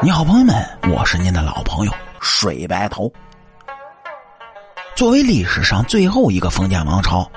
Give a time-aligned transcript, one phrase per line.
[0.00, 0.54] 你好，朋友们，
[0.92, 3.12] 我是您的老朋友水白头。
[4.94, 7.28] 作为历史上最后一个封建王朝，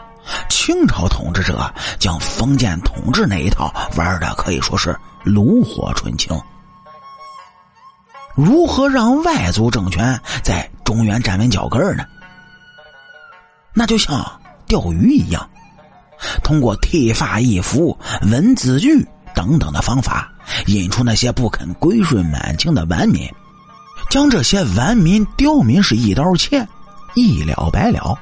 [0.47, 6.39] 清朝统治者将封建统治那一套玩的可以说是炉火纯青。
[8.35, 12.05] 如何让外族政权在中原站稳脚跟呢？
[13.73, 14.23] 那就像
[14.67, 15.49] 钓鱼一样，
[16.43, 17.97] 通过剃发易服、
[18.29, 19.03] 文字狱
[19.33, 20.30] 等等的方法。
[20.67, 23.29] 引出那些不肯归顺满清的顽民，
[24.09, 26.67] 将这些顽民刁民是一刀切，
[27.15, 28.17] 一了百了。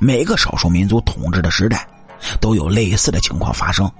[0.00, 1.86] 每个少数民族统治的时代，
[2.40, 3.90] 都有类似的情况发生。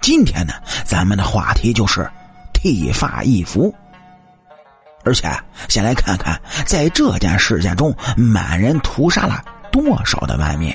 [0.00, 2.10] 今天呢，咱们的话题就是
[2.54, 3.74] 剃发易服，
[5.04, 5.30] 而且
[5.68, 10.74] 先来看看在这件事件中，满人屠杀了多少的顽民。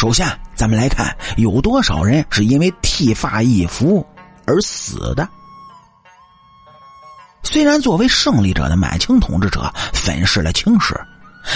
[0.00, 4.06] 首先，咱们来看有多少人是因为剃发易服
[4.46, 5.28] 而死的。
[7.42, 10.94] 虽然作为胜利者的满清统治者粉饰了清史，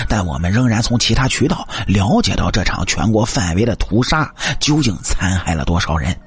[0.08, 4.28] 但我们仍然从其他渠道了解到这场全国范围的屠杀
[4.58, 6.20] 究竟残害了多少人。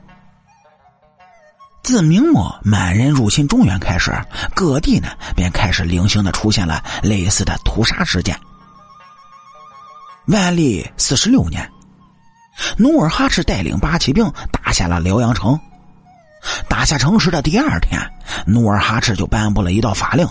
[1.84, 4.14] 自明末满人入侵中原开始，
[4.54, 8.40] 各地呢便开始零星的出现了类似的屠杀事件。
[10.28, 11.70] 万历四十六年。
[12.78, 15.60] 努尔哈赤带领八旗兵打下了辽阳城。
[16.68, 18.00] 打下城池的第二天，
[18.46, 20.28] 努尔哈赤就颁布了一道法令，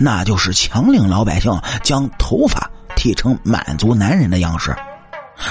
[0.00, 4.74] 那就是强令老百姓将头发剃成满族男人的样式。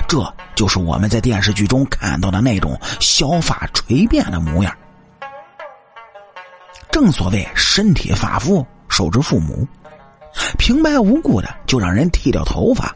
[0.08, 4.74] 这就是我们在电视剧中看到的那种削发垂辫的模样。
[6.92, 9.68] 正所谓身体发肤受之父母，
[10.58, 12.94] 平白无故的就让人剃掉头发，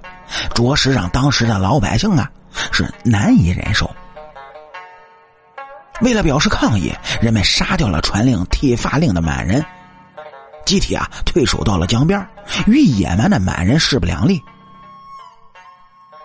[0.53, 2.29] 着实让当时的老百姓啊。
[2.71, 3.89] 是难以忍受。
[6.01, 9.65] 为了表示抗议，人们杀掉了传令剃发令的满人，
[10.65, 12.27] 集体啊退守到了江边，
[12.67, 14.39] 与野蛮的满人势不两立。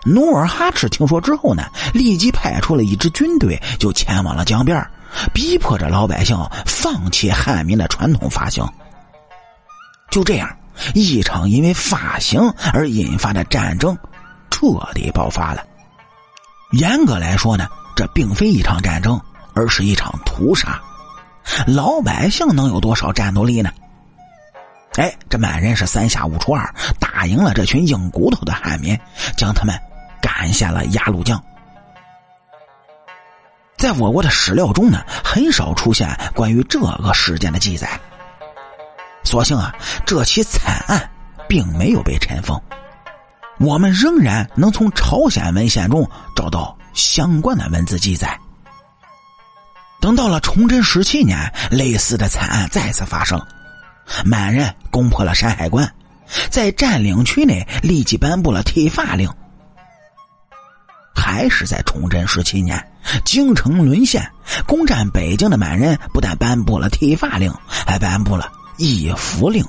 [0.04, 1.62] 努尔哈赤听说之后呢，
[1.94, 4.84] 立即派出了一支军队，就前往了江边，
[5.32, 8.66] 逼迫着老百姓放弃汉民的传统发型。
[10.10, 10.54] 就这样，
[10.92, 12.40] 一场因为发型
[12.74, 13.96] 而引发的战争
[14.50, 15.64] 彻底爆发了。
[16.72, 19.20] 严格来说呢，这并非一场战争，
[19.54, 20.80] 而是一场屠杀。
[21.66, 23.70] 老百姓能有多少战斗力呢？
[24.96, 28.98] 哎，这满人是三下五除二打赢了这群硬骨头的汉民，
[29.36, 29.74] 将他们
[30.20, 31.42] 赶下了鸭绿江。
[33.76, 37.98] 在我国的史料中呢，很少出现关于这个事件的记载。
[39.24, 39.74] 所幸啊，
[40.06, 41.10] 这起惨案
[41.48, 42.60] 并没有被尘封。
[43.62, 48.38] 我们仍然能从朝鲜文献中找到相关的文字记载。
[50.00, 51.38] 等到了崇祯十七年，
[51.70, 53.40] 类似的惨案再次发生，
[54.24, 55.88] 满人攻破了山海关，
[56.50, 59.30] 在占领区内立即颁布了剃发令。
[61.14, 62.84] 还是在崇祯十七年，
[63.24, 64.28] 京城沦陷，
[64.66, 69.64] 攻占北京的满人不但颁布了剃发令，还颁布了易服令。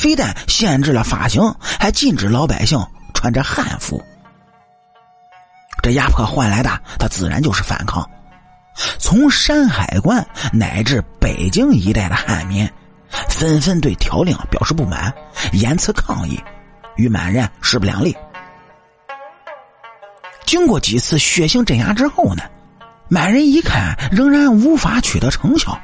[0.00, 4.02] 非但限制了发型，还禁止老百姓穿着汉服。
[5.82, 8.08] 这压迫换来的，他自然就是反抗。
[8.98, 12.66] 从山海关乃至北京一带的汉民，
[13.28, 15.12] 纷纷对条令表示不满，
[15.52, 16.42] 言辞抗议，
[16.96, 18.16] 与满人势不两立。
[20.46, 22.42] 经过几次血腥镇压之后呢，
[23.08, 25.78] 满人一看仍然无法取得成效，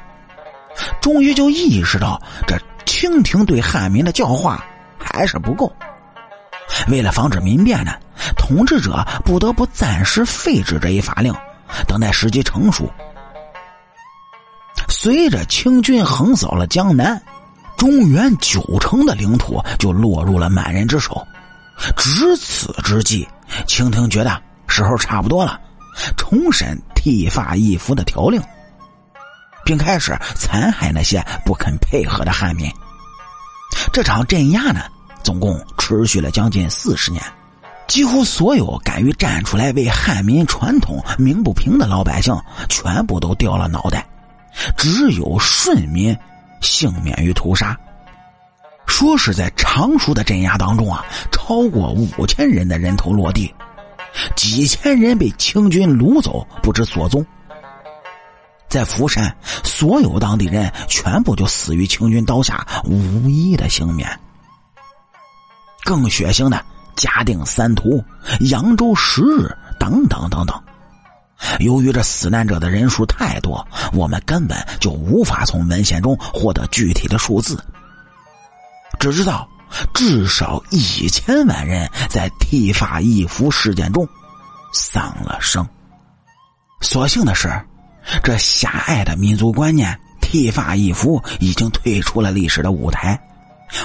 [1.01, 2.59] 终于就意识到这。
[2.99, 4.65] 清廷对汉民的教化
[4.97, 5.71] 还是不够，
[6.87, 7.91] 为了防止民变呢，
[8.35, 11.31] 统治者不得不暂时废止这一法令，
[11.87, 12.91] 等待时机成熟。
[14.89, 17.21] 随着清军横扫了江南，
[17.77, 21.23] 中原九成的领土就落入了满人之手。
[21.95, 23.27] 值此之际，
[23.67, 25.61] 清廷觉得时候差不多了，
[26.17, 28.41] 重审剃发易服的条令。
[29.63, 32.71] 并开始残害那些不肯配合的汉民。
[33.91, 34.81] 这场镇压呢，
[35.23, 37.23] 总共持续了将近四十年，
[37.87, 42.35] 几乎所有敢于站出来为汉民传统鸣不平的老百姓，
[42.69, 44.07] 全部都掉了脑袋，
[44.77, 46.15] 只有顺民
[46.61, 47.75] 幸免于屠杀。
[48.85, 53.53] 说是在常熟的镇压当中啊，超过五千人的人头落地，
[54.35, 57.25] 几千人被清军掳走，不知所踪。
[58.77, 64.07] 在福山，所有当地人全部就死于清军刀下，无一的幸免。
[65.83, 66.63] 更血腥的
[66.95, 68.03] 嘉定三屠、
[68.51, 70.63] 扬州十日等等等等，
[71.59, 77.59] 由于这死难者的人数太多，我们根本就无法从文献中获得具体的数字。
[78.99, 79.49] 只知道
[79.91, 84.07] 至少一千万人在剃发易服事件中
[84.71, 85.67] 丧了生。
[86.81, 87.49] 所幸的是，
[88.23, 93.19] 这狭隘的民族观念“剃发易服”已经退出了历史的舞台。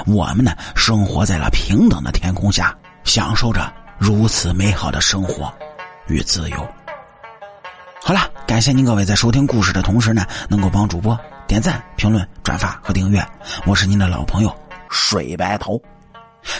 [0.07, 5.53] 我们呢，生活在了平等的天空下，享受着如此美好的生活
[6.07, 6.69] 与自由。
[8.05, 13.25] 好了，感谢您各位在收听故事的同时呢，能够帮主播点赞、评论、转发和订阅。
[13.67, 14.57] 我是您的老朋友
[14.89, 15.81] 水白头。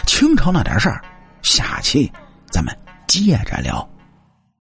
[0.05, 1.01] 清朝那点事儿，
[1.41, 2.11] 下期
[2.49, 2.77] 咱们
[3.07, 3.87] 接着聊。